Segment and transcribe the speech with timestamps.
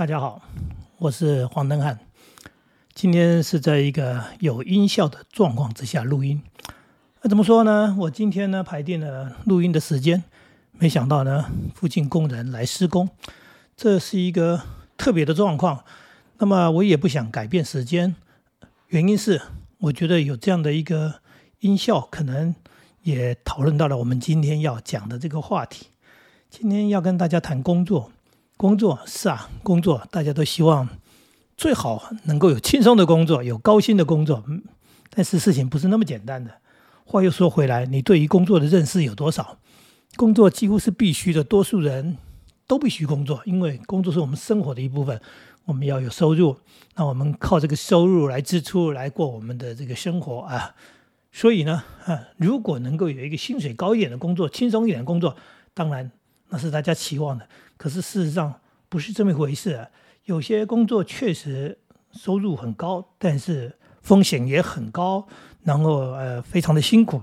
[0.00, 0.40] 大家好，
[0.96, 1.98] 我是黄登汉。
[2.94, 6.40] 今天是在一个有音效的状况之下录音。
[7.20, 7.94] 那怎么说呢？
[7.98, 10.24] 我今天呢排定了录音的时间，
[10.72, 13.10] 没想到呢附近工人来施工，
[13.76, 14.62] 这是一个
[14.96, 15.84] 特别的状况。
[16.38, 18.16] 那么我也不想改变时间，
[18.86, 19.42] 原因是
[19.80, 21.16] 我觉得有这样的一个
[21.58, 22.54] 音效，可能
[23.02, 25.88] 也讨论到了我们今天要讲的这个话题。
[26.48, 28.10] 今天要跟大家谈工作。
[28.60, 30.86] 工作是啊，工作大家都希望
[31.56, 34.44] 最好能够有轻松的工作，有高薪的工作。
[34.48, 34.62] 嗯，
[35.08, 36.50] 但是事情不是那么简单的。
[37.06, 39.56] 话又说回来，你对于工作的认识有多少？
[40.16, 42.18] 工作几乎是必须的，多数人
[42.66, 45.18] 都必须工作，因为工作是我们生活的一部分。
[45.64, 46.58] 我们要有收入，
[46.96, 50.74] 那我们靠这个收入来支出，来过我们的这个生活啊。
[51.32, 55.34] 所以呢，啊，如果能够有一个薪水高一点的工作，轻松一点的工作，
[55.72, 56.12] 当然
[56.50, 57.48] 那是大家期望的。
[57.80, 59.88] 可是事实上不是这么一回事，
[60.26, 61.78] 有些工作确实
[62.12, 65.26] 收入很高，但是风险也很高，
[65.62, 67.22] 然后呃非常的辛苦。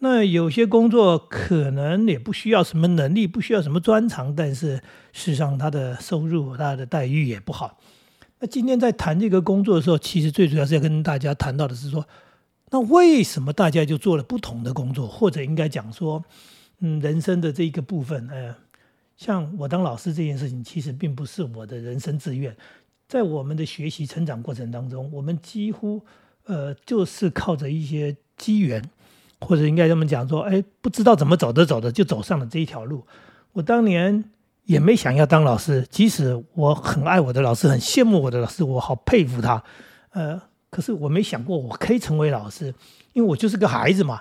[0.00, 4.76] 那有些工作可能也不需要什么能力，不需要什么专长，但是
[5.14, 7.78] 事实上他的收入、他的待遇也不好。
[8.40, 12.06] 那今天在谈这个工作的时候，其实最主要是要跟大家谈到的是说，
[12.68, 16.22] 那为什么大家就做了不同的工作，或者应该讲说，
[16.80, 18.54] 嗯，人生的这一个部分，呃。
[19.16, 22.56] 像我当老师这件事情，其实并不是我的人生志愿。
[23.06, 26.02] 在我们的学习成长过程当中，我们几乎
[26.46, 28.82] 呃就是靠着一些机缘，
[29.40, 33.06] 或者应该这么讲说，哎，不知道怎么走着走着就走上了这一条路。
[33.52, 34.24] 我当年
[34.64, 39.62] 也没想要当老师，即使我很爱我的老师，很羡慕我的老师，我好佩服他。
[40.10, 40.40] 呃，
[40.70, 42.74] 可是我没想过我可以成为老师，
[43.12, 44.20] 因为我就是个孩子嘛，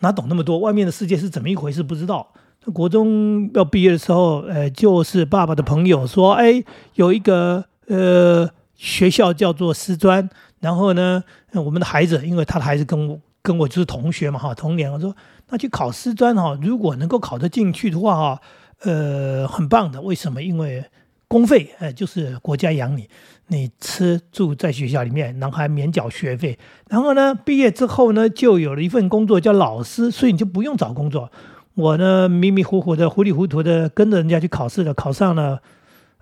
[0.00, 0.58] 哪懂那么多？
[0.58, 1.82] 外面的世界是怎么一回事？
[1.82, 2.32] 不知道。
[2.72, 10.28] 国中要毕业的时候，呃，就是爸爸的朋友说，哎，有一个呃学校叫做师专，
[10.60, 15.14] 然后呢，我们的孩子，因为他的孩子跟我跟我就是同学嘛，哈，同年，我说
[15.50, 18.40] 那去考师专哈，如果能够考得进去的话，哈，
[18.80, 20.00] 呃，很棒的。
[20.00, 20.42] 为什么？
[20.42, 20.82] 因为
[21.28, 23.08] 公费，呃，就是国家养你，
[23.48, 26.58] 你吃住在学校里面，然后还免缴学费，
[26.88, 31.30] 然后呢，毕业之后呢，就有了一份工作叫老师，所以你就不用找工作。
[31.74, 35.60] 我呢，迷迷糊糊的、糊里糊涂的跟着人家去考试了，考上了，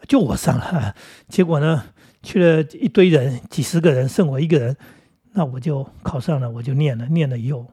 [0.08, 0.94] 就我上了。
[1.28, 1.84] 结果呢，
[2.22, 4.74] 去了一堆人，几十个人，剩我一个人，
[5.34, 7.66] 那我就考上了，我就念了，念了以后，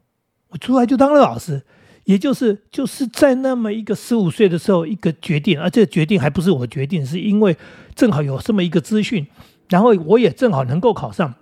[0.49, 1.63] 我出来就当了老师。
[2.05, 7.55] 也就是就是在那么一个十五岁的时候，一个决定，而这个决定还不是我决定，是因为
[7.93, 9.27] 正好有这么一个资讯，
[9.69, 11.35] 然后我也正好能够考上。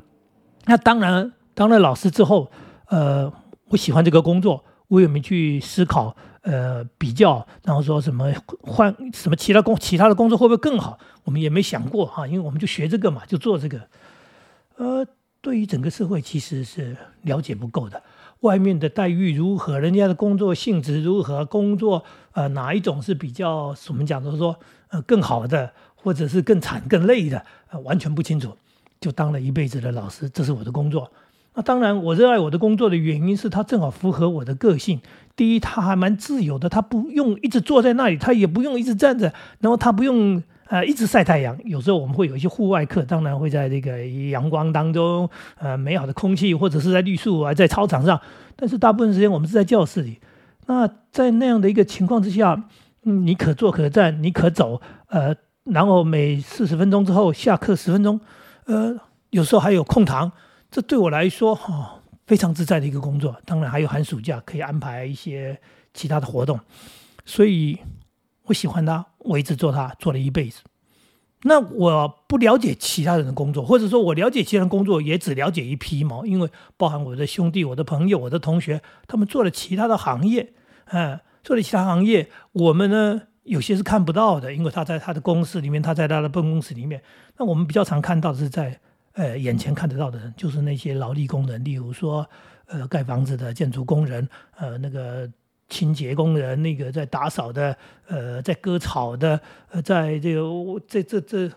[0.66, 2.52] 那当然，当了老师之后，
[2.90, 3.32] 呃，
[3.70, 4.64] 我喜欢这个工作。
[4.88, 8.32] 我也没去思考，呃，比较，然后说什么
[8.62, 10.98] 换什么其他工其他的工作会不会更好？
[11.26, 13.82] 我们也没想过哈，因为我们就学这个嘛，就做这个。
[14.78, 15.06] 呃，
[15.42, 18.02] 对于整个社会其实是了解不够的，
[18.42, 24.58] 外面的待遇如何，人家的工作性质如何，工作呃哪一种是比较我们讲的说
[24.90, 28.56] 呃更好的，或者是更惨更累的，呃完全不清楚，
[29.02, 31.12] 就当了一辈子的老师，这是我的工作。
[31.58, 35.02] 那当然，我热爱我的工作的原因是它正好符合我的个性。
[35.36, 41.58] 第一，他还蛮自由的，他不用一直坐在那里，他也不用一直站着，然后他不用呃一直晒太阳。
[41.66, 48.22] 有时候我们会有一些户外课，当然会在这个阳光当中，呃，美好的空气，或者是在绿树啊，在操场上。
[48.56, 50.20] 但是大部分时间我们是在教室里。
[50.68, 52.66] 那在那样的一个情况之下，
[53.04, 54.80] 嗯，你可坐可站，你可走，
[55.10, 58.20] 呃，然后每四十分钟之后下课十分钟，
[58.66, 58.96] 呃，
[59.32, 60.32] 有时候还有空堂。
[60.70, 63.36] 这对我来说，哈，非常自在的一个工作。
[63.46, 65.60] 当然还有寒暑假可以安排一些
[65.94, 66.60] 其他的活动，
[67.26, 67.80] 所以
[68.44, 70.62] 我喜欢它，我一直做它，做了一辈子。
[71.44, 80.52] 那我不了解其他人的工作，或者说我了解其他人工作，也只了解一皮毛，因为包含我的兄弟、我的朋友、我的同学，他们做了其他的行业，
[80.86, 87.02] 嗯，做了其他行业，我们呢有些是看不到的，因为他在他的公司里面，他在他的办公室里面。
[87.38, 88.80] 那我们比较常看到的是在。
[89.18, 92.24] 呃，眼前看得到的人就是那些劳力工人，例如说，
[92.68, 95.28] 呃，盖房子的建筑工人，呃，那个
[95.70, 97.76] 清洁工人，那个在打扫的，
[98.08, 99.42] 呃，在割草的，
[99.72, 100.44] 呃，在这个
[100.88, 101.52] 这这这，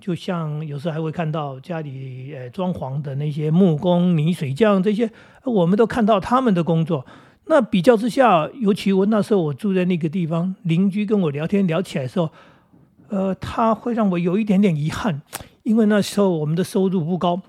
[0.00, 5.08] 就像有时候还会看到家里呃装潢的那些木工、泥水匠这些，
[5.44, 7.06] 我们都看到他们的工作。
[7.46, 12.28] 那比较之下，尤其我那时候我住在那个地方，邻居跟我聊天聊起来的时候，
[13.14, 15.22] 呃，他会让我有一点点遗憾。
[15.62, 17.40] 因为那时候我们的收入不高，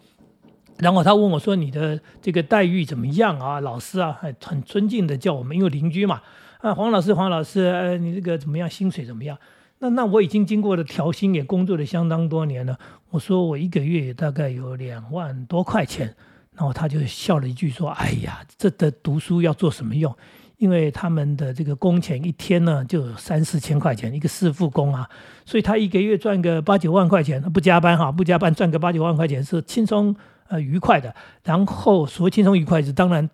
[0.78, 6.22] 然后他问我说：“你的这个待遇怎么样啊？”老师啊，很很尊敬的叫我们，因为邻居嘛，
[6.62, 8.70] 啊，黄老师，黄老师，呃，你这个怎么样？
[8.70, 9.38] 薪水怎么样？
[9.80, 12.78] 那那我已经经过了调薪，也工作了相当多年了。
[13.10, 16.16] 我说我一个月大概有两万多块钱，
[16.54, 20.16] 然后他就笑了一句说：“哎呀，这的读书要做什么用？
[20.58, 25.10] 因为他们的这个工钱一天呢就三四千块钱，一个师傅工啊，
[25.46, 30.16] 所以他一个月赚个八九万块钱，不加班哈，不加班赚个八九万块钱是轻松
[30.48, 31.14] 呃愉快的。
[31.44, 33.30] 然后所谓轻松愉快是当然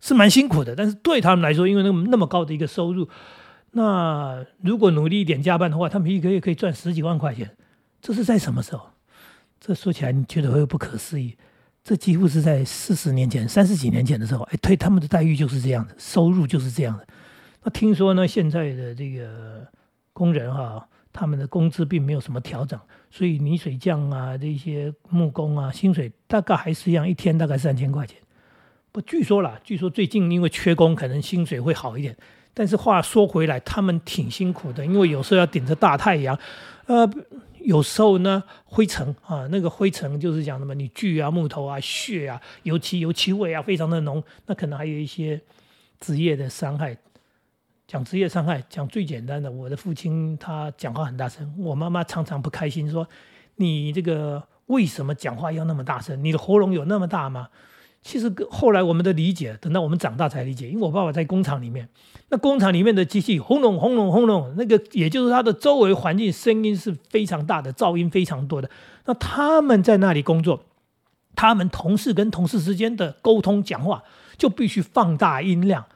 [0.00, 3.08] 是蛮辛苦的，但是对他们来说，因为那么那么高的一个收入，
[3.72, 7.50] 那如果努力一点加班的话，他们一个月可以赚十几万块钱。
[8.00, 8.90] 这是在什么时候？”
[9.58, 11.34] 这说起来你觉得会不可思议？
[11.86, 17.06] 这几乎是在四十年前、三十几年前的时候，哎，对他们的待遇就是这样的，收入就是这样的。
[17.62, 19.64] 那听说呢，现在的这个
[20.12, 22.76] 工人哈，他们的工资并没有什么调整，
[23.08, 28.18] 所以泥水匠啊，这些木工啊，薪水大概还是一样，一天大概三千块钱。
[28.90, 32.16] 不，据说啦，据说最近因为缺工，可能薪水会好一点。
[32.52, 36.36] 但是话说回来，他们挺辛苦的，因为有时候要顶着大太阳，
[36.86, 37.08] 呃。
[37.66, 44.22] 有时候呢，灰尘啊，那个灰尘就是讲什么，你锯啊、木头啊、血啊、油漆、油漆味啊，非常的浓。
[44.46, 45.40] 那可能还有一些
[45.98, 46.96] 职业的伤害。
[47.88, 53.08] 讲职业伤害，讲最简单的，我的父亲他讲话很大声，我妈妈常常不开心，说
[53.56, 56.22] 你这个为什么讲话要那么大声？
[56.22, 57.48] 你的喉咙有那么大吗？
[58.06, 61.88] 其实后来我们的理解，等到我们长大才理解，因为我爸爸在工厂里面，
[62.28, 68.70] 那工厂里面的机器轰隆轰隆轰隆，那个也就是它的周围环境声音是非常大的，噪音非常多的。
[69.06, 70.62] 那他们在那里工作，
[71.34, 74.04] 他们同事跟同事之间的沟通讲话
[74.36, 75.86] 就必须放大音量，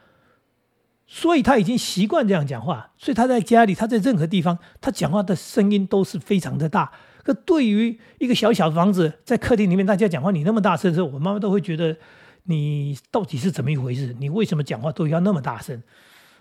[1.07, 6.91] 所以他已经习惯这样讲话，所以他在家里，他在任何地方，他讲话的声音都是非常的大。
[7.23, 11.97] 可对于一个小小的房子，在客厅里面大家讲话，你那么大声的时候，我妈妈都会觉得
[12.45, 14.17] 你到底是怎么一回事？
[14.19, 15.83] 你为什么讲话都要那么大声？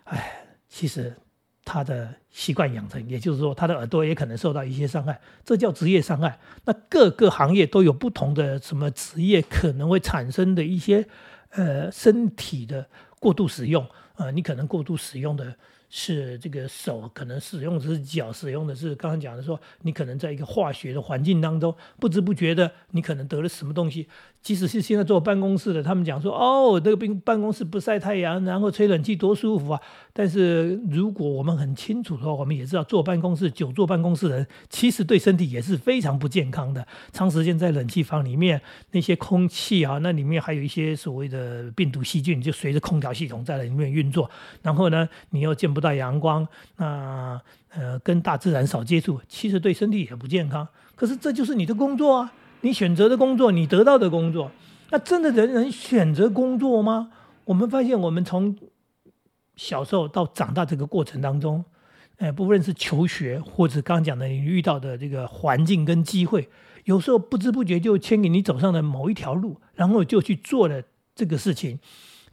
[0.06, 1.14] 哎，其实
[1.66, 6.40] 他的习惯养成，也就是说他的耳朵也可能受到一些伤害，这叫职业伤害。
[6.66, 11.06] 那各个行业都有不同的什么职业可能会产生的一些
[11.52, 12.88] 呃身体的
[13.20, 13.86] 过度使用
[14.16, 15.56] 啊，你可能过度使用的。
[15.90, 24.08] 是这个手可能使用的是脚，使用的是刚刚讲的说，你可能在一个化学的环境当中，不知不觉的，你可能得了什么东西。
[24.42, 29.82] 即使是现在坐办公室的，他们讲说，哦，这个办办公室不晒太阳，然后吹冷气多舒服啊。
[30.14, 36.88] 但是如果我们很清楚的话，我们也知道坐办公室、久坐办公室的人，其实对身体也是非常不健康的。
[37.12, 44.30] 长时间在冷气房里面，那些空气啊，那里面还有一些所谓的病毒细菌，就随着空调系统在里面运作。
[44.62, 46.48] 然后呢，你又见不到阳光，
[46.78, 47.40] 那
[47.72, 50.66] 呃，跟大自然少接触，其实对身体也不健康。
[50.96, 52.34] 可是这就是你的工作啊。
[52.62, 54.52] 你选择的工作，你得到的工作，
[54.92, 57.12] 那真的人人选择工作吗？
[57.46, 58.56] 我们发现，我们从
[59.56, 61.64] 小时候到长大这个过程当中，
[62.18, 66.50] 哎，不论是求学或者刚刚讲的你遇到的这个环境跟机会，
[66.84, 70.84] 有时候不知不觉就牵引你走上了某一条路，然后就去做了
[71.16, 71.80] 这个事情。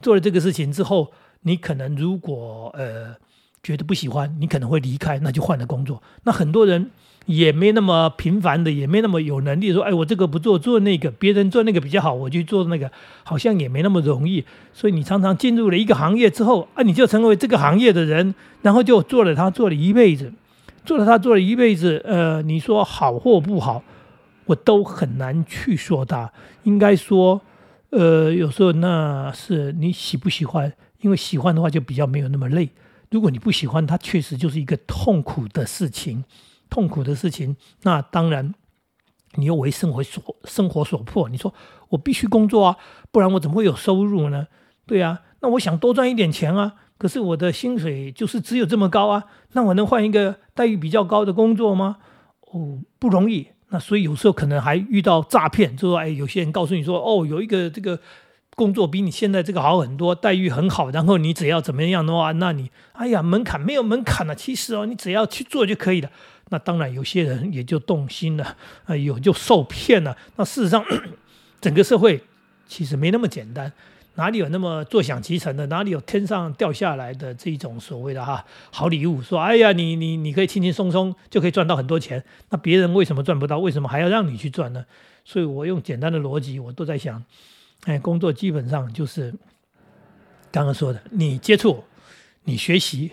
[0.01, 3.15] 做了这个事情之后，你可能如果呃
[3.63, 6.03] 觉得不喜欢，你可能会离开，那就换了工作。
[6.23, 6.91] 那很多人。
[7.27, 12.89] 也没那么频繁的，也没那么有能力说，哎，我这个不做，做那个，别人做那个比较好，我去做那个，
[13.23, 14.43] 好像也没那么容易。
[14.73, 20.31] 所以你常常进入了一个行业之后，啊，你就成为这个行业的人，然后就做了他做了一辈子，
[20.85, 22.01] 做了他做了一辈子。
[22.05, 23.83] 呃，你说好或不好，
[24.45, 26.31] 我都很难去说他。
[26.63, 27.41] 应该说，
[27.89, 32.69] 呃，有时候那是你喜不喜欢，因为喜欢的话就比较没有那么累。
[33.11, 36.23] 如果你不喜欢，它确实就是一个痛苦的事情。
[36.69, 38.53] 痛苦的事情，那当然，
[39.35, 41.29] 你又为生活所生活所迫。
[41.29, 41.53] 你说
[41.89, 42.77] 我必须工作啊，
[43.11, 44.47] 不然我怎么会有收入呢？
[44.85, 51.97] 对啊，那我想多赚一点钱啊，可是我的薪水就是只有这么高啊，那我能换一个待遇比较高的工作吗？
[52.41, 53.47] 哦，不容易。
[53.69, 57.99] 那所以有时候可能还遇到诈骗，就说哎，有些人告诉你说，哦，有一个这个。
[58.55, 66.09] 工作比你现在这个好很多，待遇很好，然后你只要怎么样的话，那你哎呀门槛没有门槛了，其实哦，你只要去做就可以了。
[66.49, 70.15] 那当然有些人也就动心了，啊有就受骗了。
[70.35, 70.83] 那事实上，
[71.61, 72.23] 整个社会
[72.67, 73.71] 其实没那么简单，
[74.15, 75.67] 哪里有那么坐享其成的？
[75.67, 79.21] 哪里有天上掉下来的这种所谓的哈好礼物？
[79.21, 83.59] 说哎呀，你你你可以轻轻松松就可以赚到很多钱，那别人为什么赚不到？
[83.59, 84.85] 为什么还要让你去赚呢？
[85.25, 87.23] 所以我用简单的逻辑，我都在想。
[87.83, 89.33] 哎，工作基本上就是
[90.51, 91.83] 刚刚说的，你接触，
[92.45, 93.11] 你学习，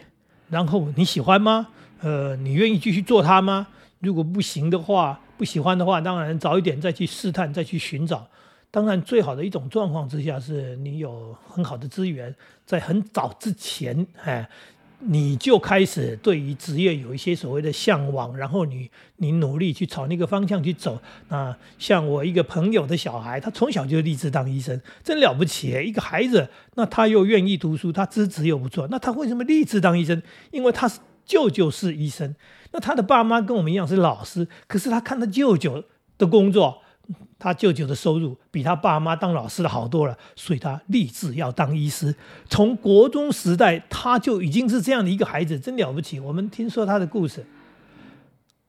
[0.49, 1.69] 然后你喜欢吗？
[2.05, 3.67] 呃，你愿意继续做它吗？
[4.01, 8.29] 如果不行的话，不喜欢的话，当然早一点再去试探，再去寻找。
[8.71, 12.35] 当然，最好的一种状况之下，是你有很好的资源，
[12.67, 14.47] 在很早之前，哎，
[14.99, 21.01] 你就开始对于职业有一些所谓的向往，然后你你努力去朝那个方向去走。
[21.29, 25.71] 那像我一个朋友的小孩，他从小就立志当医生，真了不起！
[25.83, 30.23] 一个孩子，那他又愿意读书，他资质又不错，那他为什么立志当医生？
[30.51, 32.35] 因为他是舅舅是医生，
[32.73, 35.85] 那他的爸妈跟我们一样是老师，可是他看他舅舅
[36.19, 36.83] 的工作。
[37.38, 42.14] 他舅舅的收入比他爸妈当老师的好多了，所以他立志要当医师。
[42.49, 46.19] 从国中时代他就已经是这样的一个孩子，真了不起。
[46.19, 47.45] 我们听说他的故事。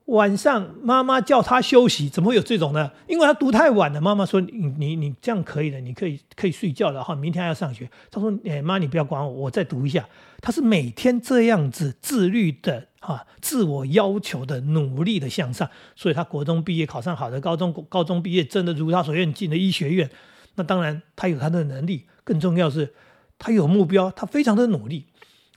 [0.06, 2.92] 晚上妈妈叫他休息，怎么会有这种呢？
[3.08, 4.00] 因为他读太晚了。
[4.00, 10.08] 妈妈说：“你你你这样可以的，你可以可以睡觉了哈，明天还要上学。”他说：“哎妈，你不要管我，我再读一下。”
[10.40, 20.08] 他是每天这样子自律的哈，自我要求的努力的向上，所以他国中毕业考上好的高中，高中毕业真的如他所愿进了医学院。
[20.54, 22.94] 那当然他有他的能力，更重要是
[23.40, 25.06] 他有目标，他非常的努力。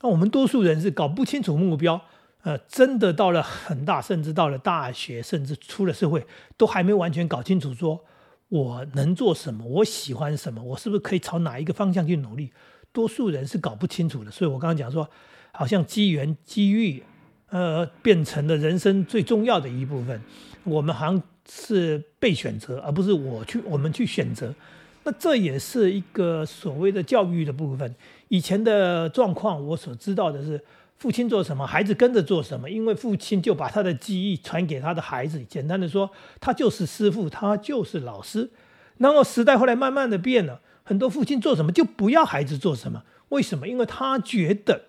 [0.02, 2.02] 那我们多数人是搞不清楚目标。
[2.44, 8.00] 呃，真的到了很大，甚至到了大学，甚至出了社会，都还没完全搞清楚，说
[8.48, 12.54] 我能做什么，我喜欢什么，我是不是可以朝哪一个方向去努力？
[12.94, 14.32] 多数人是搞不清楚的。
[14.32, 15.10] 所以我刚刚讲说，
[15.52, 17.04] 好像机缘、机遇，
[17.50, 20.22] 呃，变成了人生最重要的一部分。
[20.64, 24.56] 我们好像是被选择，而不是我去，我们去选择。
[25.04, 27.94] 那这也是一个所谓的教育的部分。
[28.30, 30.64] 以前的状况，我所知道的是。
[31.00, 35.44] 父亲做什么，孩子跟着做什么，因为父亲就把他的记忆传给他的孩子。
[35.46, 38.52] 简单的说，他就是师傅，他就是老师。
[38.98, 43.04] 然后时代后来慢慢的变了，很多父亲做什么就不要孩子做什么。
[43.30, 43.66] 为什么？
[43.66, 44.88] 因为他觉得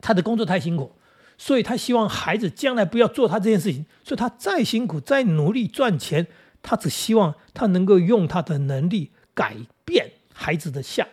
[0.00, 0.96] 他的工作太辛苦，
[1.38, 3.86] 所以他希望孩子将来不要做他这件事情。
[4.02, 6.26] 所以他再辛苦、再努力赚钱，
[6.60, 10.10] 他只希望他能够用他的能力改变。
[10.42, 11.06] 孩子的下，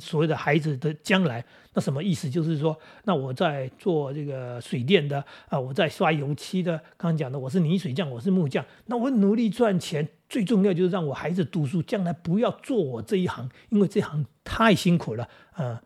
[0.00, 2.28] 所谓的孩子的将来，那什么意思？
[2.28, 6.76] 就是说，那我在做这个水电的啊，我在刷油漆的。
[6.96, 8.64] 刚刚讲的，我是泥水匠，我是木匠。
[8.86, 15.80] 那我努力赚钱，最重要就是让我孩子读书，将来不要做我这一行，因为这行太辛苦了啊。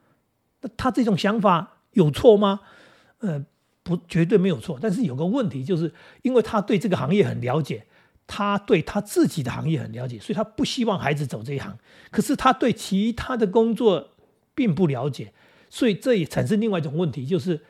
[0.63, 2.61] 那他这种想法有错吗？
[3.19, 3.45] 呃，
[3.83, 4.79] 不，绝对没有错。
[4.81, 7.85] 但是有个问题，就是因为他对这个行业很了解。
[8.31, 11.77] 他对他自己的行业很了解，所以他不希望孩子走这一行。
[12.13, 14.11] 可是他对其他的工作
[14.55, 15.33] 并不了解，
[15.69, 17.61] 所以这也产生另外一种问题，就是。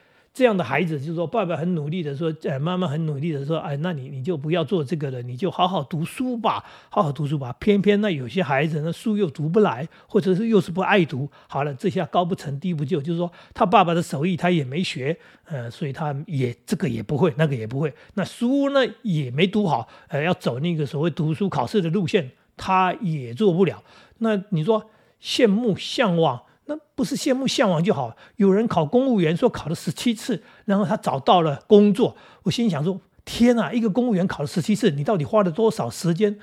[0.41, 7.55] 这样的孩子就是说，爸爸很努力的说，呃，妈妈很努力的说，哎，那你你就不要做这个了，你就好好读书吧，好好读书吧。
[7.59, 23.83] 偏偏那有些孩子那书又读不来，或者是又是不爱读，好了，这下高不成低不就，就是说他爸爸的手艺他也没学，呃，所以他也这个也不会，那个也不会，那书呢也没读好，呃，要走那个所谓读书考试的路线，他也做不了。
[24.21, 24.89] 那你说
[25.23, 26.41] 羡慕向往？
[26.71, 28.17] 那不是羡慕向往就好。
[28.37, 32.17] 有人考公务员，说考了十七次，然后他找到了工作。
[32.45, 36.39] 我心想说：天哪，一个公务员考了十七次，你到底花了多少时间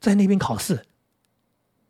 [0.00, 0.82] 在那边考试？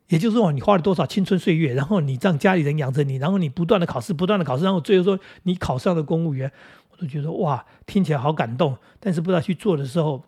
[0.09, 6.51] 也就是说，你花了多少青春岁月，然后你让家里人养着你，然后你不断的考试，不断的考试，然后最后说你考上了公务员，
[6.91, 8.77] 我都觉得哇，听起来好感动。
[8.99, 10.23] 但是不知道去做的时候，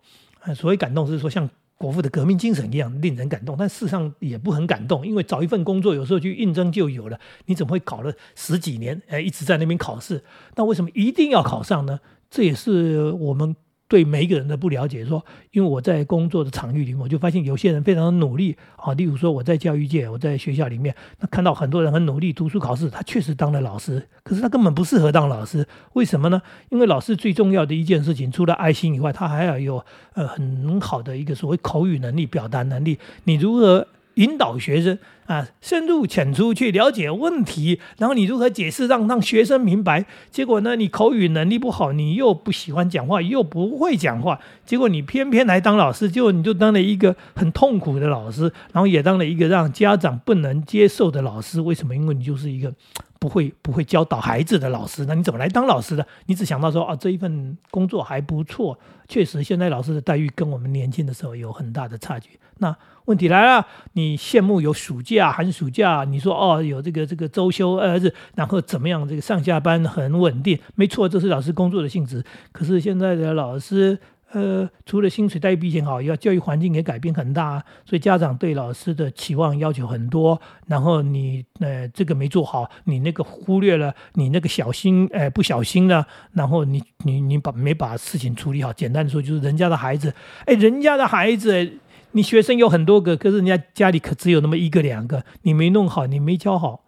[0.56, 1.48] 所谓感动是说像。
[1.80, 10.22] 国父的革命精神一样令人感动，但事实上也不很感动，因为找一份工作有时候去应征就有了，你怎么会考了十几年，哎，一直在那边考试？
[10.56, 12.00] 那为什么一定要考上呢？
[12.30, 13.56] 这也是我们。
[13.90, 18.94] 对每一个人的不了解，说，因为我在工作的场域里，我就发现有些人非常的努力啊。
[18.94, 25.68] 例如说，我在教育界，我在学校里面，那看到很多人很努力读书考试，他确实当了老师，可是他根本不适合当老师。
[25.94, 26.42] 为什么呢？
[26.70, 33.00] 因为老师最重要的一件事情，除了爱心以外，他还要有呃很好的一个所谓口语能力、表达能力。
[33.24, 33.88] 你如何？
[34.16, 34.98] 引导学生
[35.30, 40.08] 啊，深入浅出去了解问题，然后你如何解释让让学生明白？
[40.32, 51.62] 结果呢，你口语能力不好，你又不喜欢讲话，又不会讲话，结果你偏偏来当老师，结果你就当了一个很痛苦的老师，然后也当了一个让家长不能接受的老师。
[51.62, 51.96] 为什么？
[51.96, 52.74] 因为你就是一个
[53.20, 55.06] 不会不会教导孩子的老师。
[55.06, 56.04] 那你怎么来当老师的？
[56.26, 62.40] 你只想到说啊，这一份工作还不错，确实现在老师的待遇跟我们年轻的时候有很大的差距。
[62.62, 69.06] 那问题来了，你羡慕有暑假、假寒暑假，你说哦有这个这个周休二日，然后怎么样？
[69.06, 72.24] 这个上下班很稳定，没错，这是老师工作的性质。
[72.54, 74.00] 可是现在的老师，
[74.32, 80.40] 呃，除了薪水待遇比以前好，要教育环境也改变很大，所以家长对老师的期望要求很多。
[80.68, 88.72] 然后你呃这个没做好，你那个忽略了，你那个小心呃不小心呢，然后你你你把没把事情处理好。
[88.72, 90.14] 简单的说，就是人家的孩子，
[90.46, 91.74] 哎，人家的孩子。
[92.12, 96.84] 你学生有很多个，可是人家家里可只有那么一个两个，你没弄好，你没教好，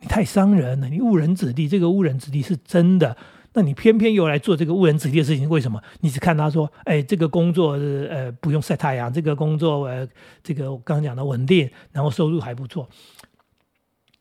[0.00, 1.66] 你太伤人了，你误人子弟。
[1.68, 3.16] 这个误人子弟是真的，
[3.54, 5.82] 那你偏偏又来做这个误人子弟的事情，为什么？
[6.00, 10.08] 你只看他说，哎，这个工作呃不用晒太阳，这个工作呃
[10.42, 12.88] 这个我刚刚讲的稳定，然后收入还不错，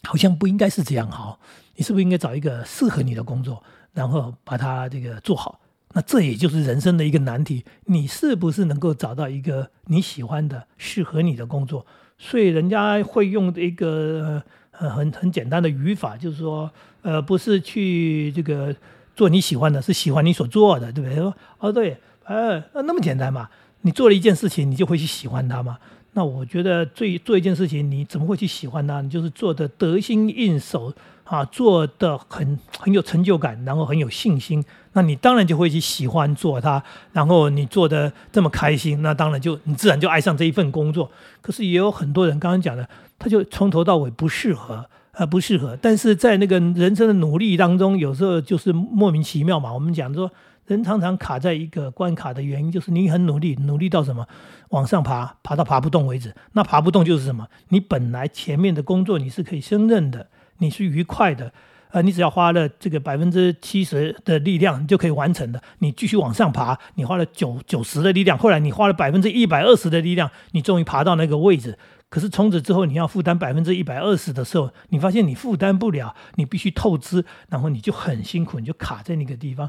[0.03, 1.38] 好像不应该是这样哈。
[1.75, 5.61] 你是不是应该找一个适合你的工作，然后把它这个做好？
[5.93, 11.86] 那这也就是人生的一个难题，你是不是能够找到一个你喜欢的、适合你的工作？
[12.17, 16.71] 所以人家会用一个呃很很简单的语法，就是说，
[17.01, 18.75] 呃，不是去这个
[19.15, 21.33] 做你喜欢的，是喜欢你所做的，对不对？
[21.60, 23.50] 哦，对，呃，那那么简单嘛？
[23.81, 25.77] 你做了一件事情，你就会去喜欢它吗？
[26.13, 29.01] 那我觉得，最做一件事情，你怎么会去喜欢它？
[29.01, 30.93] 你就是做的得心应手。
[31.23, 34.61] 啊，做的很很有成就感，然后很有信心，
[34.91, 36.83] 那你当然就会去喜欢做它。
[37.13, 41.09] 然后你做的这么开心，那当然就你自然就爱上这一份工作。
[41.39, 42.85] 可是也有很多人刚刚讲的，
[43.17, 45.77] 他就从头到尾不适合，呃，不适合。
[45.81, 49.73] 但是在那个人生的努力当中，有时候就是莫名其妙嘛。
[49.73, 50.29] 我们讲说，
[50.68, 54.27] 人常常卡在一个关卡的原因，就是你很努力，努力到什么
[54.70, 56.34] 往上爬，爬到爬不动为止。
[56.53, 57.48] 那爬不动就是什么？
[57.70, 60.27] 你本来前面的工作你是可以胜任的。
[60.60, 61.51] 你是愉快的，
[61.89, 65.60] 呃，你只要花了这个百分之七十的力量，你就可以完成的。
[65.80, 71.80] 你继续往上爬，你花了九九十的力量，后来你花了百分之一百二十的力量，你终于爬到那个位置。
[72.10, 79.68] 可是从此之后，你要负担百分之一百二十的时候，你发现你负担不了，你必须透支，然后你就很辛苦，你就卡在那个地方。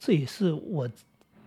[0.00, 0.88] 这也是我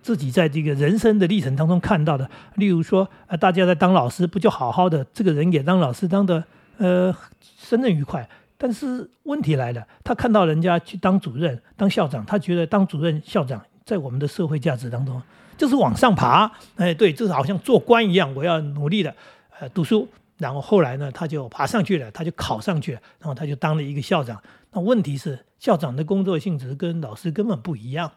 [0.03, 2.29] 自己在这个人生的历程当中看到的。
[2.55, 6.43] 例如说，呃，大家在当老师，不就好好的，这个人也当老师当的，
[6.77, 7.13] 呃，
[7.57, 8.29] 胜任愉快。
[8.57, 15.21] 但是问题来了，他看到人家去当主任、当校长，他觉得当主任、校长在我们的社会价值当中
[15.57, 16.49] 就是往上爬。
[16.75, 19.13] 哎，对，就是好像做官一样，我要努力的
[19.59, 20.07] 呃读书。
[20.37, 24.39] 然后后来呢，他就爬上去了，他就考上去了，然后他就当了一个校长。
[24.73, 28.11] 那问题是，校长的工作性质跟老师根本不一样。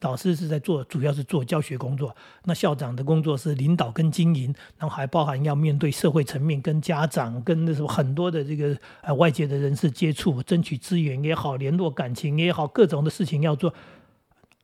[0.00, 2.14] 老师是在做，主要是做教学工作。
[2.44, 13.72] 那校长的工作是领导跟经营，然后还包含要面对社会层面，跟家长、跟那什么很多的这个呃外界的人士接触，争取资源也好，联络感情也好，各种的事情要做。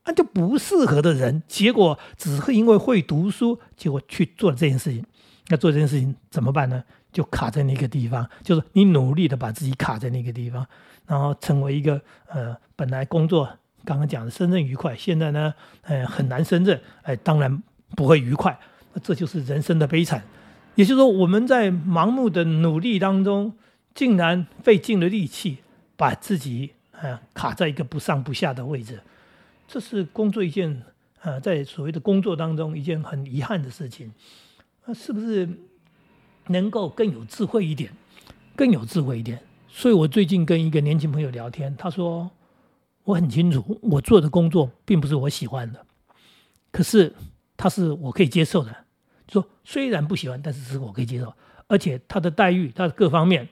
[0.05, 5.05] 那就不适合的人，结果只是因为会读书，结果去做这件事情。
[5.47, 6.83] 那做这件事情怎么办呢？
[7.19, 10.65] 就卡在那个地方，就是你努力的把自己卡在那个地方，
[11.05, 13.51] 然后成为一个呃本来工作。
[13.85, 15.53] 刚刚讲的胜任愉快，现在呢，
[15.83, 17.61] 呃，很难胜任，哎，当然
[17.97, 18.57] 不会愉快，
[18.93, 20.23] 那这就是人生的悲惨。
[20.77, 23.53] 也就是说，我们在盲目的努力当中，
[23.97, 25.59] 竟然费尽了力气，
[25.97, 29.01] 把自己呃卡在一个不上不下的位置，
[29.67, 30.85] 这是工作一件
[31.23, 34.13] 呃，在所谓的工作当中一件很遗憾的事情。
[34.85, 35.49] 那是不是
[36.49, 37.93] 能够更有智慧一点，
[38.57, 39.41] 更有智慧一点？
[39.69, 42.31] 所以我最近跟一个年轻朋友聊天，他说。
[43.05, 45.83] 我很清楚，我做的工作并不是我喜欢的，
[46.71, 47.11] 可是
[47.57, 48.85] 他是我可以接受的。
[49.33, 51.33] 说虽然不喜欢，但是是我可以接受，
[51.69, 53.49] 而且他的待遇、他的各方面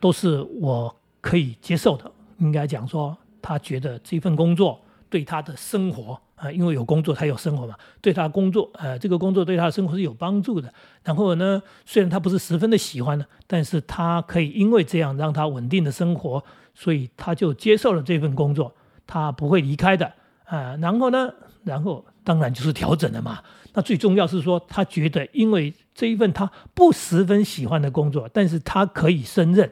[0.00, 2.12] 都是我可以接受的。
[2.36, 10.72] 应该讲说，他觉得这份工作对他的生活啊，因为有工作他有生活嘛，对他工作呃，这个工作对他的生活是有帮助的。
[11.02, 16.44] 然后呢，虽然他不是十分的喜欢的，但是他可以因为这样让他稳定的生活。
[16.76, 18.74] 所以他就接受了这份工作，
[19.06, 20.12] 他不会离开的
[20.44, 20.76] 啊。
[20.82, 23.38] 然后呢，然后当然就是调整了嘛。
[23.74, 29.70] 那最重要是说，他觉得因为这一份他不十分喜欢的工作，但是他可以胜任，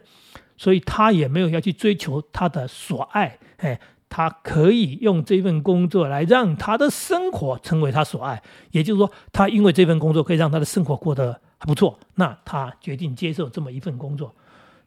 [0.56, 3.36] 所以他也没有要去追求他的所爱。
[3.56, 3.80] 哎，
[4.14, 8.42] 他可以用这份工作来让他的生活成为他所爱。
[8.70, 14.34] 也就是说，他因为这份工作可以让他的生活过得还不错，那他决定接受这么一份工作。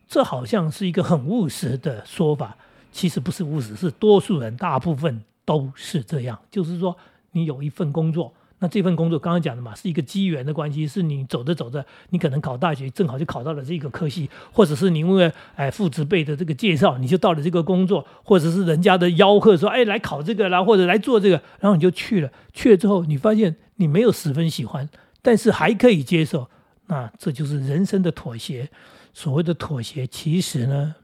[0.07, 2.55] 这好像是一个很务实的说法，
[2.91, 6.39] 其实不是务实，是多数人大部分都是这样。
[6.51, 6.95] 就是说，
[7.31, 22.31] 你有一份工作，那这份工作刚刚讲的嘛，是一个机缘的关系，是你走着走着，你可能考大学正好就考到了这个科系，或者是你因为哎父子辈的这个介绍，你就到了这个工作，或者是人家的吆喝说哎来考这个啦，或者来做这个，然后你就去了。
[22.53, 24.89] 去了之后，你发现你没有十分喜欢，
[25.21, 26.49] 但是还可以接受，
[26.87, 28.69] 那这就是人生的妥协。
[29.13, 30.95] 所谓的妥协，其实呢，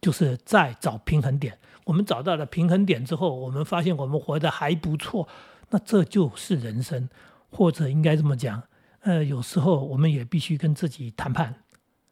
[0.00, 1.58] 就是在找平衡点。
[1.84, 5.28] 我们找到了平衡点之后，我们发现我们活得还不错，
[5.72, 7.08] 那这就是人生，
[7.50, 8.62] 或者应该这么讲，
[9.00, 11.54] 呃，有时候我们也必须跟自己谈判，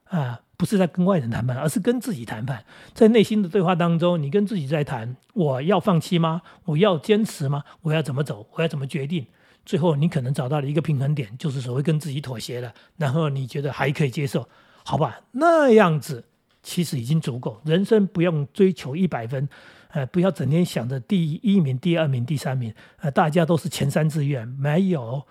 [0.05, 2.65] 啊，不是在跟外人谈判，而是跟自己谈判。
[2.95, 6.41] 在内心的对话当中，你跟自己在谈：我要放弃吗？
[6.65, 7.63] 我要坚持吗？
[7.83, 8.49] 我要怎么走？
[8.55, 9.27] 我要怎么决定？
[9.67, 14.49] 最后，你可能找到了一个平衡点，就是所谓跟自己妥协了，然后你觉得还可以接受。
[14.83, 16.25] 好吧，那样子
[16.63, 17.61] 其实已经足够。
[17.67, 19.47] 人生不用追求一百分，
[19.93, 25.23] 呃，不要整天想着第一名、第二名、第三名，呃，大家都是前三志愿，没有。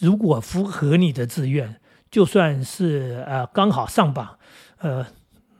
[0.00, 4.38] 如果符合你的志愿，就算是呃刚好上榜，
[4.78, 5.06] 呃，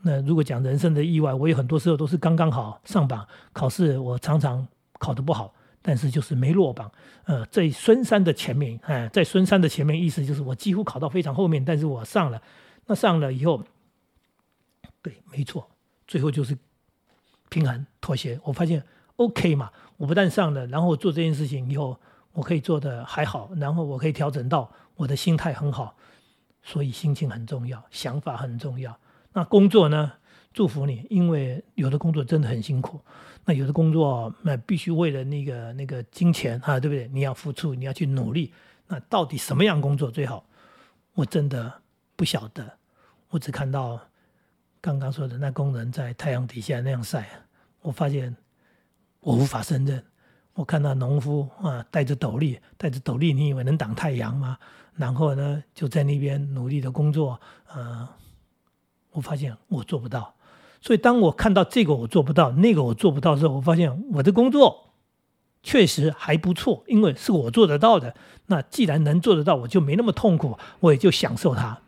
[0.03, 3.27] 那如果讲人生的意外，我有很多时候都是刚刚好上榜。
[3.53, 4.67] 考试我常常
[4.99, 6.91] 考得不好，但是就是没落榜。
[7.25, 12.41] 呃，在孙山的前面，哎，在孙山的前面，意思就是我几乎考到非常后面，但是我上了。
[12.87, 13.63] 那上了以后，
[15.03, 15.69] 对，没错，
[16.07, 16.57] 最后就是
[17.49, 18.39] 平衡妥协。
[18.45, 18.83] 我发现
[19.17, 21.99] OK 嘛，我不但上了，然后做这件事情以后，
[22.33, 25.97] 我可以做的还好，然后我可以调整到我的心态很好。
[26.63, 28.99] 所以心情很重要，想法很重要。
[29.33, 30.13] 那工作呢？
[30.53, 32.99] 祝福你，因为有的工作真的很辛苦。
[33.45, 37.07] 那有的工作，那必须为了那个那个金钱啊，对不对？
[37.13, 38.53] 你要付出，你要去努力。
[38.89, 40.47] 那到底什么样工作最好？
[41.13, 41.83] 我真的
[42.17, 42.79] 不晓得。
[43.29, 44.01] 我只看到
[44.87, 47.29] 刚刚说的那工人在太阳底下那样晒，
[47.83, 48.37] 我发现
[49.19, 50.01] 我无法胜任。
[50.55, 54.57] 我看到农夫啊，戴着斗笠，戴着斗笠，你以为能挡太阳吗？
[54.95, 57.41] 然后呢，就在那边努力的工作。
[57.75, 58.09] 呃，
[59.11, 60.33] 我发现我做不到。
[60.81, 64.93] 所以当我看到这个我做不到，那个我做不到的时候，我发现我的工作
[65.65, 68.15] 确实还不错，因为是我做得到的。
[68.47, 71.81] 那既然能做得到，我就没那么痛苦，我也就享受它。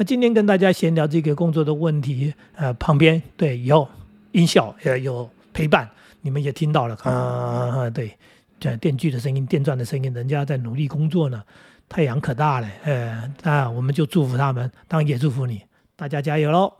[0.00, 3.86] 那今天跟大家闲聊这个工作的问题，呃，旁边对有
[4.30, 5.90] 音效，也，有陪伴。
[6.20, 8.16] 你们也听到了啊，对，
[8.60, 11.42] 这电锯的声音、电钻的声音，人家在努力工作呢。
[11.88, 15.62] 太阳可大了，呃，那我们就祝福他们，当然也祝福你，
[15.96, 16.72] 大家加油喽！